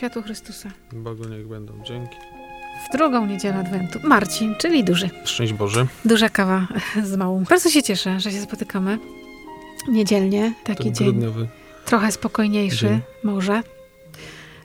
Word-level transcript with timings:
światło 0.00 0.22
Chrystusa. 0.22 0.70
Bogu 0.92 1.24
niech 1.28 1.48
będą 1.48 1.72
dzięki. 1.84 2.16
W 2.88 2.96
drugą 2.96 3.26
niedzielę 3.26 3.54
Adwentu. 3.54 3.98
Marcin, 4.04 4.54
czyli 4.58 4.84
duży. 4.84 5.10
Szczęść 5.24 5.52
Boże. 5.52 5.86
Duża 6.04 6.28
kawa 6.28 6.68
z 7.04 7.16
małą. 7.16 7.44
Bardzo 7.50 7.70
się 7.70 7.82
cieszę, 7.82 8.20
że 8.20 8.32
się 8.32 8.40
spotykamy. 8.40 8.98
Niedzielnie, 9.88 10.52
taki 10.64 10.84
Ten 10.84 10.94
dzień. 10.94 11.06
grudniowy. 11.08 11.48
Trochę 11.84 12.12
spokojniejszy, 12.12 12.86
Dzień. 12.88 13.00
może, 13.24 13.62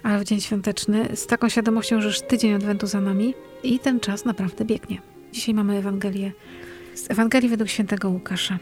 ale 0.04 0.20
w 0.20 0.24
dzień 0.24 0.42
świąteczny, 0.42 1.10
z 1.16 1.28
taką 1.28 1.50
świadomością, 1.50 2.02
że 2.02 2.08
już 2.08 2.22
tydzień 2.22 2.54
Adwentu 2.54 2.88
za 2.88 3.02
nami 3.02 3.34
i 3.64 3.80
ten 3.80 4.00
czas 4.00 4.26
naprawdę 4.26 4.66
biegnie. 4.66 5.02
Dzisiaj 5.34 5.56
mamy 5.56 5.78
Ewangelię 5.78 6.32
z 6.96 7.12
Ewangelii 7.12 7.50
według 7.50 7.70
świętego 7.70 8.10
Łukasza. 8.10 8.60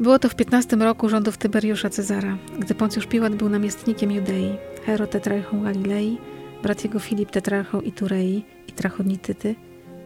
Było 0.00 0.18
to 0.18 0.28
w 0.28 0.34
15 0.34 0.76
roku 0.76 1.08
rządów 1.08 1.38
Tyberiusza 1.38 1.90
Cezara, 1.90 2.38
gdy 2.58 2.74
Poncjusz 2.74 3.06
Piłat 3.06 3.34
był 3.34 3.48
namiestnikiem 3.48 4.12
Judei, 4.12 4.54
Herod 4.86 5.10
tetrarchą 5.10 5.62
Galilei, 5.62 6.18
brat 6.62 6.84
jego 6.84 6.98
Filip 6.98 7.30
tetrarchą 7.30 7.80
Iturei 7.80 8.44
i 8.68 8.72
Trachodnityty, 8.72 9.54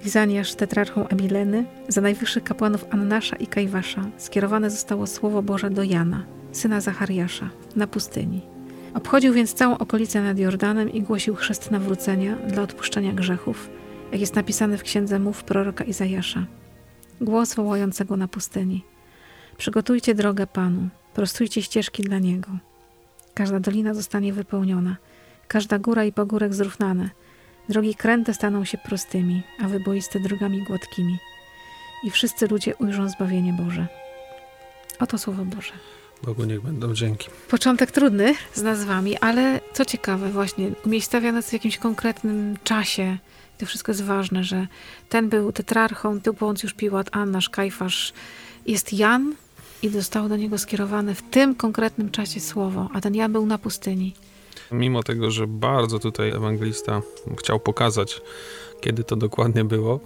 Lizaniasz 0.05 0.55
tetrarchą 0.55 1.09
Abileny, 1.09 1.65
za 1.89 2.01
najwyższych 2.01 2.45
kapłanów 2.45 2.85
Annasza 2.91 3.37
i 3.37 3.47
Kajwasza 3.47 4.05
skierowane 4.17 4.71
zostało 4.71 5.07
Słowo 5.07 5.43
Boże 5.43 5.71
do 5.71 5.83
Jana, 5.83 6.25
syna 6.53 6.81
Zachariasza, 6.81 7.51
na 7.77 7.87
pustyni. 7.87 8.41
Obchodził 8.95 9.33
więc 9.33 9.55
całą 9.55 9.79
okolicę 9.79 10.23
nad 10.23 10.39
Jordanem 10.39 10.93
i 10.93 11.03
głosił 11.03 11.35
chrzest 11.35 11.71
nawrócenia 11.71 12.37
dla 12.37 12.63
odpuszczenia 12.63 13.13
grzechów, 13.13 13.71
jak 14.13 14.21
jest 14.21 14.35
napisane 14.35 14.79
w 14.79 14.83
księdze 14.83 15.19
mów 15.19 15.45
proroka 15.45 15.85
Izajasza. 15.85 16.47
Głos 17.21 17.55
wołającego 17.55 18.17
na 18.17 18.29
pustyni. 18.29 18.85
Przygotujcie 19.59 20.15
drogę 20.15 20.47
Panu, 20.47 20.89
prostujcie 21.15 21.63
ścieżki 21.63 22.03
dla 22.03 22.19
Niego. 22.19 22.51
Każda 23.37 23.61
dolina 23.61 23.95
zostanie 23.95 24.33
wypełniona, 24.33 24.97
każda 25.49 25.79
góra 25.79 26.05
i 26.05 26.13
pagórek 26.13 26.55
zrównane. 26.55 27.11
Drogi 27.69 27.95
kręte 27.95 28.35
staną 28.35 28.65
się 28.65 28.79
prostymi, 28.79 29.43
a 29.61 29.69
wyboiste 29.69 30.21
drogami 30.21 30.63
gładkimi. 30.63 31.19
I 32.05 32.11
wszyscy 32.11 32.49
ludzie 32.49 32.77
ujrzą 32.77 33.09
zbawienie 33.09 33.53
Boże. 33.53 33.87
Oto 34.99 35.19
Słowo 35.19 35.45
Boże. 35.45 35.73
Bogu 36.23 36.45
niech 36.45 36.61
będą 36.61 36.95
dzięki. 36.95 37.29
Początek 37.51 37.91
trudny 37.91 38.35
z 38.55 38.63
nazwami, 38.63 39.19
ale 39.19 39.61
co 39.73 39.85
ciekawe, 39.85 40.31
właśnie 40.31 40.71
umiejscawia 40.87 41.33
nas 41.33 41.51
w 41.51 41.53
jakimś 41.53 41.79
konkretnym 41.79 42.57
czasie. 42.65 43.19
To 43.59 43.67
wszystko 43.67 43.93
jest 43.93 44.05
ważne, 44.05 44.45
że 44.45 44.67
ten 45.09 45.29
był 45.29 45.53
tetrarchą, 45.53 46.21
tu 46.21 46.35
Poncjusz 46.35 46.75
Piłat, 46.75 47.09
Annasz, 47.13 47.49
Kajfasz. 47.49 48.13
Jest 48.67 48.93
Jan 48.93 49.35
i 49.87 49.91
zostało 49.91 50.29
do 50.29 50.37
niego 50.37 50.59
skierowane 50.59 51.15
w 51.15 51.23
tym 51.23 51.55
konkretnym 51.55 52.11
czasie 52.11 52.41
słowo, 52.41 52.89
a 52.93 53.01
ten 53.01 53.15
Jan 53.15 53.33
był 53.33 53.47
na 53.47 53.59
pustyni. 53.59 54.15
Mimo 54.73 55.03
tego, 55.03 55.31
że 55.31 55.47
bardzo 55.47 55.99
tutaj 55.99 56.31
ewangelista 56.31 57.03
chciał 57.39 57.61
pokazać, 57.61 58.21
kiedy 58.81 59.05
to 59.05 59.17
dokładnie 59.17 59.65
było, 59.65 60.01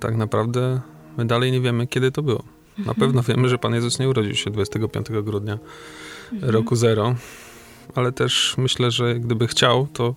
tak 0.00 0.16
naprawdę 0.16 0.80
my 1.16 1.24
dalej 1.26 1.52
nie 1.52 1.60
wiemy, 1.60 1.86
kiedy 1.86 2.12
to 2.12 2.22
było. 2.22 2.42
Na 2.78 2.94
pewno 2.94 3.22
wiemy, 3.22 3.48
że 3.48 3.58
Pan 3.58 3.74
Jezus 3.74 3.98
nie 3.98 4.08
urodził 4.08 4.34
się 4.34 4.50
25 4.50 5.06
grudnia 5.22 5.58
roku 6.42 6.76
zero, 6.76 7.14
ale 7.94 8.12
też 8.12 8.54
myślę, 8.58 8.90
że 8.90 9.14
gdyby 9.14 9.46
chciał, 9.46 9.88
to 9.92 10.14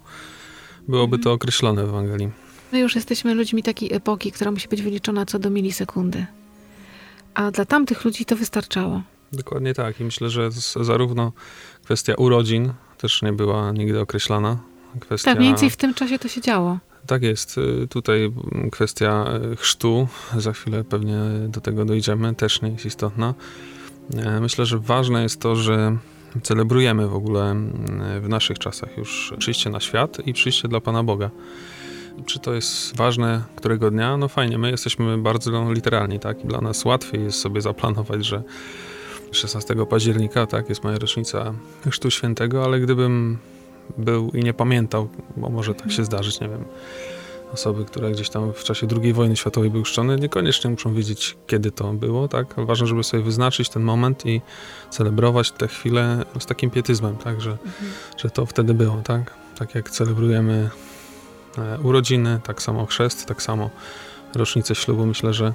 byłoby 0.88 1.20
to 1.20 1.34
określone 1.34 1.86
w 1.86 1.90
Ewangelii. 1.90 2.30
My 2.72 2.80
już 2.80 2.96
jesteśmy 2.96 3.34
ludźmi 3.34 3.64
takiej 3.64 3.94
epoki, 3.94 4.32
która 4.32 4.52
musi 4.52 4.68
być 4.68 4.82
wyliczona 4.82 5.26
co 5.26 5.40
do 5.40 5.50
milisekundy. 5.50 6.26
A 7.38 7.52
dla 7.52 7.66
tamtych 7.66 8.06
ludzi 8.06 8.26
to 8.26 8.36
wystarczało. 8.36 9.02
Dokładnie 9.34 9.74
tak. 9.74 10.00
I 10.00 10.04
myślę, 10.04 10.30
że 10.30 10.50
zarówno 10.82 11.32
kwestia 11.84 12.14
urodzin 12.16 12.74
też 12.98 13.22
nie 13.22 13.34
była 13.34 13.72
nigdy 13.72 14.00
określana. 14.00 14.58
Kwestia, 15.00 15.32
Tak, 15.32 15.38
mniej 15.38 15.50
więcej 15.50 15.70
w 15.70 15.76
tym 15.76 15.94
czasie 15.94 16.20
to 16.20 16.28
się 16.28 16.42
działo. 16.42 16.78
Tak 17.08 17.24
jest. 17.24 17.58
Y, 17.58 17.88
Tutaj 17.88 18.26
mm, 18.26 18.70
kwestia 18.70 19.26
y, 19.54 19.56
chrztu, 19.56 20.08
za 20.38 20.54
chwilę 20.54 20.84
pewnie 20.84 21.18
do 21.48 21.62
tego 21.62 21.86
dojdziemy, 21.86 22.36
też 22.36 22.62
nie 22.62 22.70
jest 22.70 22.86
istotna. 22.86 23.34
Myślę, 24.42 24.66
że 24.66 24.80
ważne 24.80 25.24
jest 25.24 25.42
to, 25.42 25.56
że 25.56 25.98
celebrujemy 26.44 27.08
w 27.08 27.16
ogóle 27.16 27.56
w 28.22 28.30
naszych 28.30 28.60
czasach 28.60 28.98
już 28.98 29.34
przyjście 29.40 29.70
na 29.70 29.80
świat 29.80 30.28
i 30.28 30.34
przyjście 30.34 30.68
dla 30.68 30.82
Pana 30.82 31.04
Boga. 31.04 31.30
Czy 32.26 32.40
to 32.40 32.54
jest 32.54 32.96
ważne 32.96 33.44
którego 33.56 33.92
dnia? 33.92 34.18
No 34.18 34.28
fajnie, 34.28 34.58
my 34.58 34.72
jesteśmy 34.72 35.18
bardzo 35.18 35.74
literalni, 35.74 36.20
tak? 36.20 36.44
I 36.44 36.48
dla 36.48 36.62
nas 36.62 36.86
łatwiej 36.86 37.24
jest 37.24 37.40
sobie 37.40 37.62
zaplanować, 37.62 38.26
że 38.26 38.44
16 39.32 39.76
października, 39.90 40.46
tak, 40.46 40.70
jest 40.70 40.84
moja 40.84 40.98
rocznica 40.98 41.54
Chrztu 41.90 42.12
Świętego, 42.12 42.64
ale 42.64 42.80
gdybym 42.80 43.38
był 43.98 44.30
i 44.30 44.44
nie 44.44 44.54
pamiętał, 44.54 45.10
bo 45.38 45.50
może 45.50 45.76
tak 45.76 45.92
się 45.92 46.06
zdarzyć, 46.06 46.40
nie 46.40 46.50
wiem, 46.50 46.64
osoby, 47.54 47.86
które 47.86 48.12
gdzieś 48.12 48.30
tam 48.30 48.54
w 48.54 48.64
czasie 48.64 48.88
II 49.02 49.14
wojny 49.14 49.36
światowej 49.36 49.70
były 49.70 49.84
chrzczone, 49.84 50.16
niekoniecznie 50.16 50.70
muszą 50.70 50.94
wiedzieć, 50.94 51.38
kiedy 51.48 51.72
to 51.72 51.94
było, 51.94 52.28
tak? 52.28 52.56
Ważne, 52.58 52.88
żeby 52.88 53.04
sobie 53.04 53.24
wyznaczyć 53.24 53.70
ten 53.70 53.84
moment 53.84 54.26
i 54.26 54.42
celebrować 54.90 55.52
tę 55.52 55.68
chwilę 55.68 56.26
z 56.40 56.46
takim 56.46 56.70
pietyzmem, 56.70 57.18
tak? 57.18 57.42
Że, 57.42 57.58
że 58.18 58.30
to 58.30 58.46
wtedy 58.46 58.74
było, 58.74 59.02
tak? 59.04 59.34
Tak 59.58 59.76
jak 59.76 59.90
celebrujemy 59.90 60.70
urodziny, 61.84 62.40
tak 62.44 62.62
samo 62.62 62.86
chrzest, 62.86 63.26
tak 63.26 63.42
samo 63.42 63.70
rocznicę 64.36 64.76
ślubu. 64.76 65.06
Myślę, 65.06 65.34
że 65.34 65.54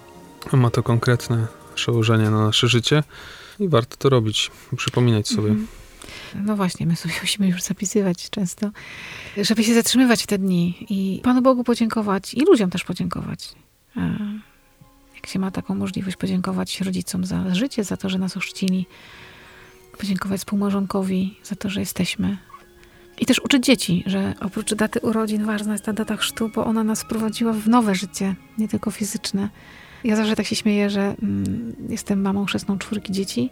ma 0.53 0.71
to 0.71 0.83
konkretne 0.83 1.47
przełożenie 1.75 2.31
na 2.31 2.45
nasze 2.45 2.69
życie 2.69 3.03
i 3.59 3.69
warto 3.69 3.97
to 3.97 4.09
robić, 4.09 4.51
przypominać 4.77 5.29
sobie. 5.29 5.49
Mhm. 5.49 5.69
No 6.35 6.57
właśnie, 6.57 6.87
my 6.87 6.97
sobie 6.97 7.15
musimy 7.23 7.49
już 7.49 7.63
zapisywać 7.63 8.31
często, 8.31 8.71
żeby 9.37 9.65
się 9.65 9.75
zatrzymywać 9.75 10.23
w 10.23 10.27
te 10.27 10.39
dni 10.39 10.87
i 10.91 11.21
Panu 11.25 11.43
Bogu 11.43 11.65
podziękować 11.65 12.35
i 12.35 12.41
ludziom 12.45 12.71
też 12.71 12.85
podziękować. 12.85 13.53
E, 13.97 14.19
Jak 15.15 15.27
się 15.27 15.39
ma 15.39 15.51
taką 15.51 15.75
możliwość, 15.75 16.17
podziękować 16.17 16.81
rodzicom 16.81 17.25
za 17.25 17.55
życie, 17.55 17.85
za 17.85 17.97
to, 17.97 18.09
że 18.09 18.19
nas 18.19 18.37
ochrzcili, 18.37 18.87
podziękować 19.99 20.41
współmałżonkowi 20.41 21.37
za 21.45 21.57
to, 21.57 21.71
że 21.71 21.81
jesteśmy. 21.81 22.37
I 23.23 23.27
też 23.27 23.41
uczyć 23.45 23.65
dzieci, 23.65 24.05
że 24.07 24.35
oprócz 24.41 24.75
daty 24.75 25.01
urodzin 25.01 25.45
ważna 25.45 25.73
jest 25.73 25.85
ta 25.85 25.93
data 25.93 26.17
chrztu, 26.17 26.51
bo 26.55 26.65
ona 26.65 26.85
nas 26.85 27.03
wprowadziła 27.03 27.53
w 27.53 27.69
nowe 27.69 27.95
życie, 27.95 28.35
nie 28.59 28.69
tylko 28.69 28.91
fizyczne. 28.91 29.49
Ja 30.05 30.17
zawsze 30.17 30.37
tak 30.37 30.47
się 30.47 30.57
śmieję, 30.57 30.91
że 30.91 31.01
mm, 31.23 31.77
jestem 31.89 32.21
mamą 32.21 32.45
chrzestną 32.45 32.79
czwórki 32.79 33.13
dzieci 33.13 33.51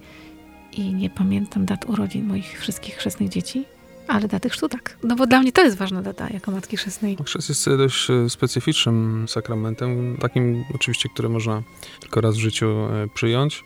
i 0.73 0.95
nie 0.95 1.11
pamiętam 1.11 1.67
dat 1.67 1.85
urodzin 1.85 2.27
moich 2.27 2.61
wszystkich 2.61 2.95
chrzestnych 2.95 3.29
dzieci, 3.29 3.65
ale 4.09 4.29
daty 4.29 4.49
chrztu 4.49 4.69
tak. 4.69 4.99
No 5.03 5.17
bo 5.17 5.27
dla 5.27 5.41
mnie 5.41 5.53
to 5.53 5.63
jest 5.63 5.77
ważna 5.77 6.03
data 6.03 6.29
jako 6.31 6.51
matki 6.51 6.77
chrzestnej. 6.77 7.17
Chrzest 7.25 7.49
jest 7.49 7.69
dość 7.69 8.11
e, 8.11 8.31
specyficznym 8.31 9.27
sakramentem, 9.29 10.17
takim 10.21 10.65
oczywiście, 10.75 11.09
który 11.09 11.29
można 11.29 11.63
tylko 12.01 12.21
raz 12.21 12.37
w 12.37 12.41
życiu 12.41 12.67
e, 12.67 13.09
przyjąć. 13.15 13.65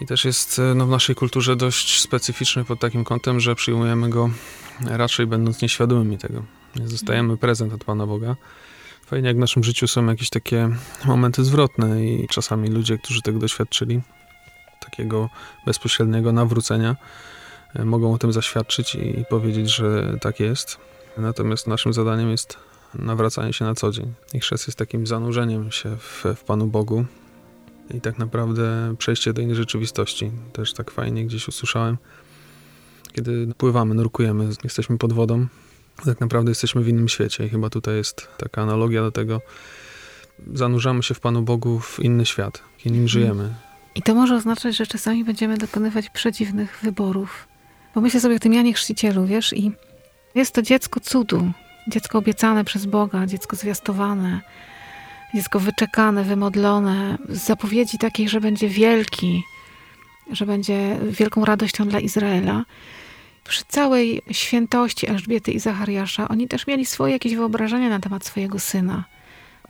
I 0.00 0.06
też 0.06 0.24
jest 0.24 0.58
e, 0.58 0.74
no, 0.74 0.86
w 0.86 0.90
naszej 0.90 1.14
kulturze 1.14 1.56
dość 1.56 2.00
specyficzny 2.00 2.64
pod 2.64 2.80
takim 2.80 3.04
kątem, 3.04 3.40
że 3.40 3.54
przyjmujemy 3.54 4.10
go 4.10 4.30
raczej 4.86 5.26
będąc 5.26 5.62
nieświadomymi 5.62 6.18
tego. 6.18 6.44
Więc 6.76 6.92
Dostajemy 6.92 7.36
prezent 7.36 7.72
od 7.72 7.84
Pana 7.84 8.06
Boga. 8.06 8.36
Fajnie, 9.06 9.28
jak 9.28 9.36
w 9.36 9.40
naszym 9.40 9.64
życiu 9.64 9.88
są 9.88 10.06
jakieś 10.06 10.30
takie 10.30 10.70
momenty 11.04 11.44
zwrotne 11.44 12.04
i 12.04 12.28
czasami 12.28 12.68
ludzie, 12.68 12.98
którzy 12.98 13.22
tego 13.22 13.38
doświadczyli, 13.38 14.00
takiego 14.80 15.28
bezpośredniego 15.66 16.32
nawrócenia, 16.32 16.96
e, 17.74 17.84
mogą 17.84 18.14
o 18.14 18.18
tym 18.18 18.32
zaświadczyć 18.32 18.94
i 18.94 19.24
powiedzieć, 19.30 19.74
że 19.74 20.18
tak 20.20 20.40
jest. 20.40 20.78
Natomiast 21.16 21.66
naszym 21.66 21.92
zadaniem 21.92 22.30
jest 22.30 22.56
nawracanie 22.94 23.52
się 23.52 23.64
na 23.64 23.74
co 23.74 23.90
dzień. 23.90 24.12
I 24.34 24.40
chrzest 24.40 24.66
jest 24.66 24.78
takim 24.78 25.06
zanurzeniem 25.06 25.72
się 25.72 25.96
w, 25.96 26.24
w 26.36 26.44
Panu 26.44 26.66
Bogu 26.66 27.04
i 27.94 28.00
tak 28.00 28.18
naprawdę 28.18 28.94
przejście 28.98 29.32
do 29.32 29.42
innej 29.42 29.56
rzeczywistości. 29.56 30.30
Też 30.52 30.72
tak 30.72 30.90
fajnie 30.90 31.26
gdzieś 31.26 31.48
usłyszałem. 31.48 31.98
Kiedy 33.12 33.54
pływamy, 33.56 33.94
nurkujemy, 33.94 34.48
jesteśmy 34.64 34.98
pod 34.98 35.12
wodą, 35.12 35.46
tak 36.04 36.20
naprawdę 36.20 36.50
jesteśmy 36.50 36.82
w 36.82 36.88
innym 36.88 37.08
świecie 37.08 37.46
i 37.46 37.48
chyba 37.48 37.70
tutaj 37.70 37.96
jest 37.96 38.28
taka 38.38 38.62
analogia 38.62 39.02
do 39.02 39.10
tego. 39.10 39.40
Zanurzamy 40.54 41.02
się 41.02 41.14
w 41.14 41.20
Panu 41.20 41.42
Bogu 41.42 41.80
w 41.80 42.00
inny 42.00 42.26
świat, 42.26 42.62
w 42.78 42.90
nim 42.90 43.08
żyjemy. 43.08 43.54
I 43.94 44.02
to 44.02 44.14
może 44.14 44.36
oznaczać, 44.36 44.76
że 44.76 44.86
czasami 44.86 45.24
będziemy 45.24 45.58
dokonywać 45.58 46.10
przedziwnych 46.10 46.78
wyborów. 46.82 47.48
Bo 47.94 48.00
myślę 48.00 48.20
sobie 48.20 48.36
o 48.36 48.38
tym 48.38 48.54
Janie 48.54 48.74
Chrzcicielu, 48.74 49.26
wiesz, 49.26 49.52
i 49.52 49.72
jest 50.34 50.54
to 50.54 50.62
dziecko 50.62 51.00
cudu. 51.00 51.52
Dziecko 51.88 52.18
obiecane 52.18 52.64
przez 52.64 52.86
Boga, 52.86 53.26
dziecko 53.26 53.56
zwiastowane, 53.56 54.40
dziecko 55.34 55.60
wyczekane, 55.60 56.24
wymodlone, 56.24 57.18
z 57.28 57.46
zapowiedzi 57.46 57.98
takiej, 57.98 58.28
że 58.28 58.40
będzie 58.40 58.68
wielki, 58.68 59.42
że 60.32 60.46
będzie 60.46 60.98
wielką 61.10 61.44
radością 61.44 61.88
dla 61.88 62.00
Izraela. 62.00 62.64
Przy 63.44 63.64
całej 63.68 64.22
świętości 64.30 65.10
Elżbiety 65.10 65.52
i 65.52 65.60
Zachariasza, 65.60 66.28
oni 66.28 66.48
też 66.48 66.66
mieli 66.66 66.86
swoje 66.86 67.12
jakieś 67.12 67.34
wyobrażenia 67.34 67.88
na 67.88 68.00
temat 68.00 68.24
swojego 68.24 68.58
syna. 68.58 69.04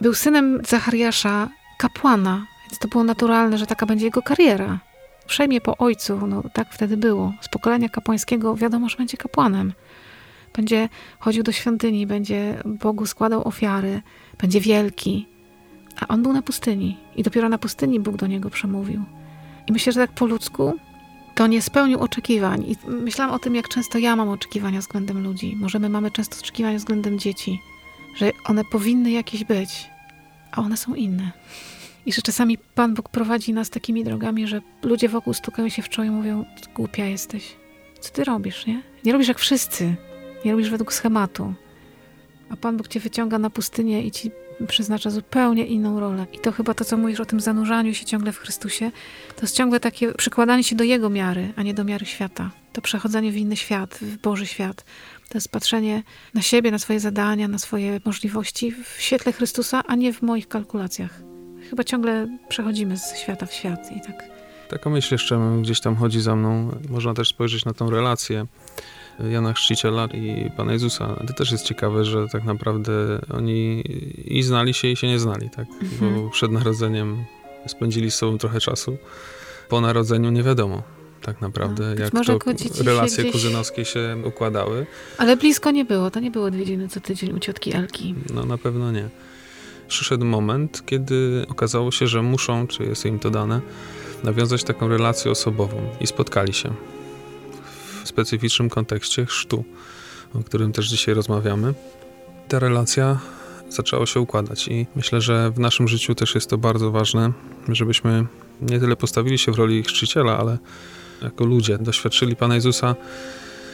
Był 0.00 0.14
synem 0.14 0.60
Zachariasza 0.68 1.48
kapłana, 1.78 2.46
więc 2.62 2.78
to 2.78 2.88
było 2.88 3.04
naturalne, 3.04 3.58
że 3.58 3.66
taka 3.66 3.86
będzie 3.86 4.04
jego 4.04 4.22
kariera. 4.22 4.78
Przejmie 5.26 5.60
po 5.60 5.76
ojcu, 5.76 6.26
no 6.26 6.42
tak 6.52 6.68
wtedy 6.72 6.96
było. 6.96 7.32
Z 7.40 7.48
pokolenia 7.48 7.88
kapłańskiego 7.88 8.54
wiadomo, 8.56 8.88
że 8.88 8.96
będzie 8.96 9.16
kapłanem. 9.16 9.72
będzie 10.56 10.88
chodził 11.18 11.42
do 11.42 11.52
świątyni, 11.52 12.06
będzie 12.06 12.62
Bogu 12.64 13.06
składał 13.06 13.48
ofiary, 13.48 14.02
będzie 14.38 14.60
wielki. 14.60 15.26
A 16.00 16.08
on 16.08 16.22
był 16.22 16.32
na 16.32 16.42
pustyni 16.42 16.96
i 17.16 17.22
dopiero 17.22 17.48
na 17.48 17.58
pustyni 17.58 18.00
Bóg 18.00 18.16
do 18.16 18.26
niego 18.26 18.50
przemówił. 18.50 19.02
I 19.66 19.72
myślę, 19.72 19.92
że 19.92 20.00
tak 20.00 20.12
po 20.12 20.26
ludzku 20.26 20.74
to 21.34 21.46
nie 21.46 21.62
spełnił 21.62 22.00
oczekiwań. 22.00 22.64
I 22.68 22.76
myślałam 22.86 23.34
o 23.34 23.38
tym, 23.38 23.54
jak 23.54 23.68
często 23.68 23.98
ja 23.98 24.16
mam 24.16 24.28
oczekiwania 24.28 24.80
względem 24.80 25.22
ludzi. 25.22 25.56
Może 25.56 25.78
my 25.78 25.88
mamy 25.88 26.10
często 26.10 26.36
oczekiwania 26.38 26.78
względem 26.78 27.18
dzieci, 27.18 27.60
że 28.16 28.30
one 28.44 28.64
powinny 28.64 29.10
jakieś 29.10 29.44
być, 29.44 29.90
a 30.52 30.60
one 30.60 30.76
są 30.76 30.94
inne. 30.94 31.32
I 32.06 32.12
że 32.12 32.22
czasami 32.22 32.58
Pan 32.58 32.94
Bóg 32.94 33.08
prowadzi 33.08 33.52
nas 33.52 33.70
takimi 33.70 34.04
drogami, 34.04 34.46
że 34.46 34.60
ludzie 34.82 35.08
wokół 35.08 35.34
stukają 35.34 35.68
się 35.68 35.82
w 35.82 35.88
czoło 35.88 36.08
i 36.08 36.10
mówią, 36.10 36.44
głupia 36.74 37.04
jesteś. 37.04 37.56
Co 38.00 38.12
ty 38.12 38.24
robisz, 38.24 38.66
nie? 38.66 38.82
Nie 39.04 39.12
robisz 39.12 39.28
jak 39.28 39.38
wszyscy. 39.38 39.94
Nie 40.44 40.52
robisz 40.52 40.70
według 40.70 40.92
schematu. 40.92 41.54
A 42.50 42.56
Pan 42.56 42.76
Bóg 42.76 42.88
cię 42.88 43.00
wyciąga 43.00 43.38
na 43.38 43.50
pustynię 43.50 44.02
i 44.02 44.10
ci 44.10 44.30
przeznacza 44.66 45.10
zupełnie 45.10 45.66
inną 45.66 46.00
rolę. 46.00 46.26
I 46.32 46.38
to 46.38 46.52
chyba 46.52 46.74
to, 46.74 46.84
co 46.84 46.96
mówisz 46.96 47.20
o 47.20 47.24
tym 47.24 47.40
zanurzaniu 47.40 47.94
się 47.94 48.04
ciągle 48.04 48.32
w 48.32 48.38
Chrystusie, 48.38 48.90
to 49.36 49.42
jest 49.42 49.56
ciągle 49.56 49.80
takie 49.80 50.12
przykładanie 50.12 50.64
się 50.64 50.76
do 50.76 50.84
Jego 50.84 51.10
miary, 51.10 51.52
a 51.56 51.62
nie 51.62 51.74
do 51.74 51.84
miary 51.84 52.06
świata. 52.06 52.50
To 52.72 52.80
przechodzenie 52.80 53.32
w 53.32 53.36
inny 53.36 53.56
świat, 53.56 53.98
w 54.02 54.16
Boży 54.16 54.46
świat. 54.46 54.84
To 55.28 55.38
jest 55.38 55.48
patrzenie 55.48 56.02
na 56.34 56.42
siebie, 56.42 56.70
na 56.70 56.78
swoje 56.78 57.00
zadania, 57.00 57.48
na 57.48 57.58
swoje 57.58 58.00
możliwości 58.04 58.72
w 58.72 59.00
świetle 59.00 59.32
Chrystusa, 59.32 59.82
a 59.86 59.94
nie 59.94 60.12
w 60.12 60.22
moich 60.22 60.48
kalkulacjach. 60.48 61.20
Chyba 61.70 61.84
ciągle 61.84 62.38
przechodzimy 62.48 62.98
z 62.98 63.16
świata 63.16 63.46
w 63.46 63.52
świat 63.52 63.92
i 63.96 64.00
tak. 64.00 64.24
Taka 64.68 64.90
myśl 64.90 65.14
jeszcze 65.14 65.40
gdzieś 65.62 65.80
tam 65.80 65.96
chodzi 65.96 66.20
za 66.20 66.36
mną. 66.36 66.78
Można 66.88 67.14
też 67.14 67.28
spojrzeć 67.28 67.64
na 67.64 67.72
tą 67.72 67.90
relację 67.90 68.46
Jana 69.30 69.52
Chrzciciela 69.52 70.06
i 70.06 70.50
Pana 70.56 70.72
Jezusa. 70.72 71.16
To 71.26 71.32
też 71.32 71.52
jest 71.52 71.64
ciekawe, 71.64 72.04
że 72.04 72.28
tak 72.28 72.44
naprawdę 72.44 72.92
oni 73.34 73.84
i 74.24 74.42
znali 74.42 74.74
się, 74.74 74.88
i 74.88 74.96
się 74.96 75.06
nie 75.06 75.18
znali, 75.18 75.50
tak? 75.50 75.66
Mhm. 75.82 76.14
Bo 76.14 76.30
przed 76.30 76.52
narodzeniem 76.52 77.24
spędzili 77.66 78.10
z 78.10 78.14
sobą 78.14 78.38
trochę 78.38 78.60
czasu. 78.60 78.96
Po 79.68 79.80
narodzeniu 79.80 80.30
nie 80.30 80.42
wiadomo 80.42 80.82
tak 81.22 81.40
naprawdę, 81.40 81.94
no, 81.94 82.02
jak 82.04 82.10
to 82.10 82.82
relacje 82.82 83.24
gdzieś... 83.24 83.32
kuzynowskie 83.32 83.84
się 83.84 84.16
układały. 84.24 84.86
Ale 85.18 85.36
blisko 85.36 85.70
nie 85.70 85.84
było, 85.84 86.10
to 86.10 86.20
nie 86.20 86.30
było 86.30 86.44
odwiedziny 86.44 86.88
co 86.88 87.00
tydzień 87.00 87.32
u 87.32 87.38
ciotki 87.38 87.76
Elki. 87.76 88.14
No 88.34 88.44
na 88.44 88.58
pewno 88.58 88.92
nie. 88.92 89.08
Przyszedł 89.88 90.24
moment, 90.24 90.82
kiedy 90.86 91.46
okazało 91.48 91.90
się, 91.90 92.06
że 92.06 92.22
muszą, 92.22 92.66
czy 92.66 92.82
jest 92.82 93.06
im 93.06 93.18
to 93.18 93.30
dane, 93.30 93.60
nawiązać 94.24 94.64
taką 94.64 94.88
relację 94.88 95.30
osobową 95.30 95.76
i 96.00 96.06
spotkali 96.06 96.52
się 96.54 96.72
specyficznym 98.08 98.70
kontekście 98.70 99.26
chrztu, 99.26 99.64
o 100.34 100.38
którym 100.38 100.72
też 100.72 100.88
dzisiaj 100.88 101.14
rozmawiamy. 101.14 101.74
Ta 102.48 102.58
relacja 102.58 103.18
zaczęła 103.70 104.06
się 104.06 104.20
układać 104.20 104.68
i 104.68 104.86
myślę, 104.96 105.20
że 105.20 105.50
w 105.50 105.58
naszym 105.58 105.88
życiu 105.88 106.14
też 106.14 106.34
jest 106.34 106.50
to 106.50 106.58
bardzo 106.58 106.90
ważne, 106.90 107.32
żebyśmy 107.68 108.26
nie 108.60 108.80
tyle 108.80 108.96
postawili 108.96 109.38
się 109.38 109.52
w 109.52 109.58
roli 109.58 109.82
chrzciciela, 109.82 110.38
ale 110.38 110.58
jako 111.22 111.44
ludzie 111.44 111.78
doświadczyli 111.78 112.36
Pana 112.36 112.54
Jezusa 112.54 112.94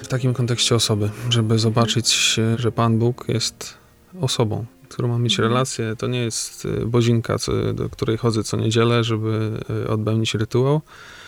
w 0.03 0.09
takim 0.09 0.35
kontekście 0.35 0.75
osoby, 0.75 1.11
żeby 1.31 1.59
zobaczyć, 1.59 2.41
że 2.57 2.73
Pan 2.73 2.99
Bóg 2.99 3.25
jest 3.29 3.75
osobą, 4.21 4.67
którą 4.89 5.09
ma 5.09 5.19
mieć 5.19 5.33
mhm. 5.33 5.49
relację. 5.49 5.97
To 5.99 6.07
nie 6.07 6.19
jest 6.19 6.65
y, 6.65 6.87
bozinka, 6.87 7.37
do 7.75 7.89
której 7.89 8.17
chodzę 8.17 8.45
co 8.45 8.57
niedzielę, 8.57 9.05
żeby 9.05 9.61
y, 9.85 9.89
odpełnić 9.89 10.35
rytuał, 10.35 10.81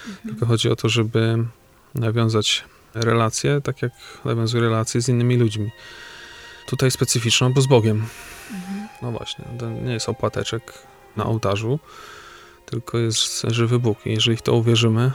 mhm. 0.09 0.29
tylko 0.29 0.47
chodzi 0.47 0.71
o 0.71 0.77
to, 0.77 0.89
żeby 0.89 1.45
nawiązać 1.95 2.65
relacje, 2.97 3.61
tak 3.61 3.83
jak 3.83 3.93
nawiązuje 4.25 4.63
relacje 4.63 5.01
z 5.01 5.09
innymi 5.09 5.37
ludźmi. 5.37 5.71
Tutaj 6.67 6.91
specyficzną, 6.91 7.53
bo 7.53 7.61
z 7.61 7.67
Bogiem. 7.67 8.07
Mhm. 8.53 8.89
No 9.03 9.13
właśnie, 9.13 9.45
to 9.59 9.71
nie 9.71 9.93
jest 9.93 10.09
opłateczek 10.09 10.73
na 11.17 11.27
ołtarzu, 11.27 11.79
tylko 12.67 12.99
jest 12.99 13.43
żywy 13.49 13.79
Bóg. 13.79 14.07
I 14.07 14.11
jeżeli 14.11 14.37
w 14.37 14.43
to 14.43 14.55
uwierzymy, 14.55 15.13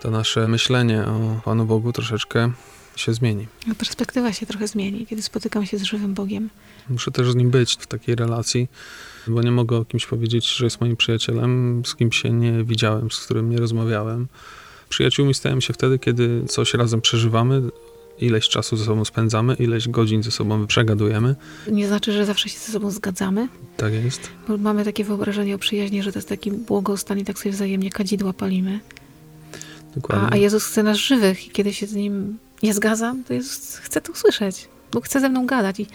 to 0.00 0.10
nasze 0.10 0.48
myślenie 0.48 1.02
o 1.02 1.40
Panu 1.44 1.64
Bogu 1.64 1.92
troszeczkę 1.92 2.52
się 2.96 3.14
zmieni. 3.14 3.46
No, 3.66 3.74
perspektywa 3.74 4.32
się 4.32 4.46
trochę 4.46 4.68
zmieni, 4.68 5.06
kiedy 5.06 5.22
spotykam 5.22 5.66
się 5.66 5.78
z 5.78 5.82
żywym 5.82 6.14
Bogiem. 6.14 6.50
Muszę 6.88 7.10
też 7.10 7.32
z 7.32 7.34
nim 7.34 7.50
być 7.50 7.76
w 7.80 7.86
takiej 7.86 8.14
relacji, 8.14 8.68
bo 9.26 9.42
nie 9.42 9.50
mogę 9.50 9.76
o 9.76 9.84
kimś 9.84 10.06
powiedzieć, 10.06 10.56
że 10.56 10.66
jest 10.66 10.80
moim 10.80 10.96
przyjacielem, 10.96 11.82
z 11.86 11.94
kim 11.94 12.12
się 12.12 12.30
nie 12.30 12.64
widziałem, 12.64 13.10
z 13.10 13.20
którym 13.20 13.50
nie 13.50 13.58
rozmawiałem 13.58 14.28
Przyjaciółmi 14.88 15.34
stajemy 15.34 15.62
się 15.62 15.72
wtedy, 15.72 15.98
kiedy 15.98 16.44
coś 16.48 16.74
razem 16.74 17.00
przeżywamy, 17.00 17.62
ileś 18.18 18.48
czasu 18.48 18.76
ze 18.76 18.84
sobą 18.84 19.04
spędzamy, 19.04 19.54
ileś 19.54 19.88
godzin 19.88 20.22
ze 20.22 20.30
sobą 20.30 20.66
przegadujemy. 20.66 21.34
Nie 21.68 21.86
znaczy, 21.86 22.12
że 22.12 22.26
zawsze 22.26 22.48
się 22.48 22.58
ze 22.58 22.72
sobą 22.72 22.90
zgadzamy. 22.90 23.48
Tak 23.76 23.92
jest. 23.92 24.30
Bo 24.48 24.56
mamy 24.56 24.84
takie 24.84 25.04
wyobrażenie 25.04 25.54
o 25.54 25.58
przyjaźni, 25.58 26.02
że 26.02 26.12
to 26.12 26.18
jest 26.18 26.28
taki 26.28 26.52
błogostan 26.52 27.18
i 27.18 27.24
tak 27.24 27.38
sobie 27.38 27.52
wzajemnie 27.52 27.90
kadzidła 27.90 28.32
palimy. 28.32 28.80
Dokładnie. 29.94 30.28
A, 30.28 30.32
a 30.32 30.36
Jezus 30.36 30.64
chce 30.64 30.82
nas 30.82 30.96
żywych 30.96 31.46
i 31.46 31.50
kiedy 31.50 31.74
się 31.74 31.86
z 31.86 31.94
Nim 31.94 32.38
nie 32.62 32.74
zgadzam, 32.74 33.24
to 33.24 33.34
Jezus 33.34 33.76
chce 33.76 34.00
to 34.00 34.12
usłyszeć. 34.12 34.68
Bóg 34.94 35.04
chce 35.04 35.20
ze 35.20 35.28
mną 35.28 35.46
gadać. 35.46 35.80
I 35.80 35.86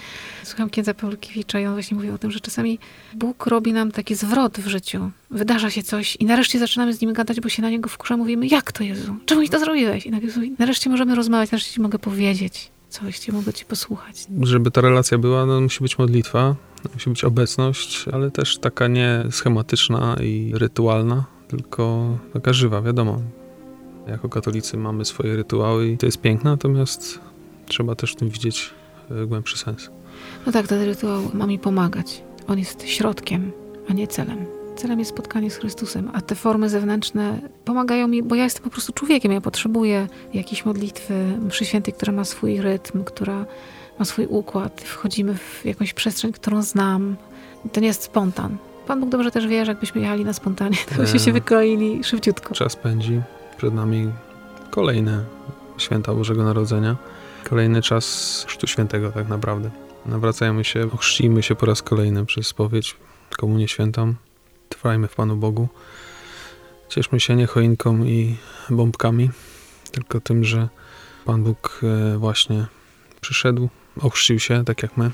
słucham 0.44 0.70
księdza 0.70 0.94
Pawłkiewicza 0.94 1.60
i 1.60 1.66
on 1.66 1.74
właśnie 1.74 1.96
mówił 1.96 2.14
o 2.14 2.18
tym, 2.18 2.32
że 2.32 2.40
czasami 2.40 2.80
Bóg 3.14 3.46
robi 3.46 3.74
nam 3.74 3.92
taki 3.92 4.16
zwrot 4.16 4.58
w 4.58 4.68
życiu. 4.68 5.12
Wydarza 5.32 5.70
się 5.70 5.84
coś 5.84 6.16
i 6.16 6.26
nareszcie 6.26 6.60
zaczynamy 6.60 6.94
z 6.94 7.02
nim 7.02 7.14
gadać, 7.14 7.42
bo 7.42 7.50
się 7.50 7.62
na 7.62 7.70
niego 7.70 7.90
wkurza. 7.90 8.18
Mówimy, 8.18 8.48
jak 8.48 8.72
to 8.72 8.84
Jezu? 8.84 9.16
Czemu 9.26 9.48
to 9.48 9.60
zrobiłeś? 9.60 10.06
I 10.06 10.12
nareszcie 10.60 10.90
możemy 10.90 11.16
rozmawiać, 11.16 11.52
nareszcie 11.52 11.74
ci 11.74 11.82
mogę 11.82 12.00
powiedzieć 12.00 12.72
coś, 12.90 13.20
ci 13.20 13.32
mogę 13.32 13.54
ci 13.54 13.66
posłuchać. 13.66 14.26
Żeby 14.42 14.72
ta 14.72 14.82
relacja 14.82 15.18
była, 15.18 15.46
no, 15.46 15.62
musi 15.62 15.80
być 15.82 15.98
modlitwa, 15.98 16.56
musi 16.94 17.10
być 17.10 17.24
obecność, 17.24 18.06
ale 18.14 18.32
też 18.32 18.58
taka 18.58 18.88
nie 18.88 19.24
schematyczna 19.32 20.16
i 20.22 20.52
rytualna, 20.56 21.26
tylko 21.48 22.18
taka 22.34 22.54
żywa, 22.54 22.82
wiadomo. 22.82 23.22
Jako 24.08 24.30
katolicy 24.30 24.78
mamy 24.78 25.06
swoje 25.06 25.36
rytuały 25.36 25.88
i 25.88 25.98
to 25.98 26.06
jest 26.06 26.22
piękne, 26.22 26.52
natomiast 26.52 27.20
trzeba 27.66 27.96
też 27.96 28.14
w 28.14 28.16
tym 28.16 28.30
widzieć 28.30 28.70
głębszy 29.28 29.58
sens. 29.58 29.90
No 30.46 30.52
tak, 30.52 30.68
ten 30.68 30.84
rytuał 30.84 31.22
ma 31.34 31.48
mi 31.48 31.60
pomagać. 31.60 32.24
On 32.48 32.60
jest 32.60 32.88
środkiem, 32.88 33.52
a 33.90 33.94
nie 33.94 34.08
celem. 34.08 34.46
Celem 34.76 35.00
jest 35.00 35.12
spotkanie 35.12 35.52
z 35.52 35.58
Chrystusem, 35.58 36.12
a 36.14 36.22
te 36.22 36.36
formy 36.36 36.70
zewnętrzne 36.70 37.40
pomagają 37.66 38.08
mi, 38.08 38.24
bo 38.24 38.36
ja 38.36 38.44
jestem 38.44 38.64
po 38.64 38.70
prostu 38.70 38.94
człowiekiem. 38.94 39.32
Ja 39.32 39.42
potrzebuję 39.42 40.08
jakiejś 40.34 40.66
modlitwy 40.66 41.14
mszy 41.48 41.66
świętej, 41.66 41.94
która 41.94 42.14
ma 42.14 42.26
swój 42.26 42.62
rytm, 42.62 43.04
która 43.04 43.46
ma 44.00 44.06
swój 44.06 44.26
układ. 44.26 44.82
Wchodzimy 44.82 45.36
w 45.36 45.66
jakąś 45.66 45.94
przestrzeń, 45.94 46.32
którą 46.32 46.62
znam. 46.62 47.16
To 47.74 47.80
nie 47.80 47.88
jest 47.88 48.04
spontan. 48.04 48.58
Pan 48.88 49.00
Bóg 49.00 49.10
dobrze 49.10 49.32
też 49.32 49.48
wie, 49.48 49.66
że 49.66 49.72
jakbyśmy 49.72 50.02
jechali 50.02 50.26
na 50.26 50.34
spontanie, 50.34 50.78
to 50.90 51.02
byśmy 51.02 51.20
się 51.20 51.32
wykroili 51.32 52.04
szybciutko. 52.04 52.54
Czas 52.54 52.76
pędzi. 52.76 53.22
Przed 53.58 53.74
nami 53.74 54.12
kolejne 54.70 55.24
święta 55.78 56.14
Bożego 56.14 56.44
Narodzenia. 56.44 56.96
Kolejny 57.44 57.82
czas 57.82 58.46
Chrztu 58.48 58.68
Świętego 58.68 59.12
tak 59.12 59.28
naprawdę. 59.28 59.72
Nawracajmy 60.06 60.64
się, 60.64 60.92
ochrzcimy 60.92 61.44
się 61.44 61.56
po 61.56 61.66
raz 61.66 61.82
kolejny 61.82 62.26
przez 62.26 62.48
spowiedź, 62.48 62.96
komunię 63.38 63.68
świętą. 63.68 64.14
Trwajmy 64.70 65.08
w 65.08 65.16
Panu 65.16 65.36
Bogu. 65.36 65.68
Cieszmy 66.90 67.20
się 67.20 67.36
nie 67.36 67.46
choinką 67.46 68.04
i 68.04 68.36
bombkami, 68.70 69.30
tylko 69.92 70.22
tym, 70.22 70.44
że 70.44 70.70
Pan 71.26 71.44
Bóg 71.44 71.82
e, 71.84 72.18
właśnie 72.18 72.66
przyszedł, 73.22 73.70
ochrzcił 74.02 74.40
się 74.40 74.66
tak 74.66 74.84
jak 74.84 74.98
my. 74.98 75.12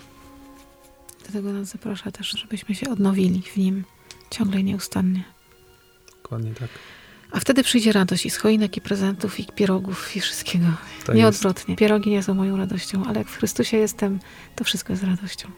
Dlatego 1.24 1.54
nas 1.54 1.68
zaprasza 1.68 2.12
też, 2.12 2.30
żebyśmy 2.42 2.76
się 2.76 2.90
odnowili 2.90 3.42
w 3.42 3.58
Nim 3.58 3.84
ciągle 4.32 4.60
i 4.60 4.64
nieustannie. 4.64 5.24
Dokładnie 6.24 6.54
tak. 6.54 6.70
A 7.36 7.40
wtedy 7.40 7.64
przyjdzie 7.64 7.92
radość 7.92 8.26
i 8.26 8.30
z 8.30 8.38
choinek, 8.38 8.78
i 8.78 8.82
prezentów, 8.82 9.40
i 9.40 9.46
pierogów, 9.46 10.16
i 10.16 10.20
wszystkiego. 10.20 10.66
Tak 11.06 11.16
Nieodwrotnie. 11.16 11.72
Jest. 11.72 11.80
Pierogi 11.80 12.10
nie 12.10 12.24
są 12.24 12.34
moją 12.34 12.58
radością, 12.58 13.04
ale 13.08 13.20
jak 13.20 13.28
w 13.28 13.38
Chrystusie 13.38 13.78
jestem, 13.78 14.20
to 14.56 14.64
wszystko 14.64 14.94
jest 14.94 15.04
radością. 15.04 15.50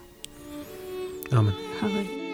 Amen. 1.32 1.54
Amen. 1.82 2.27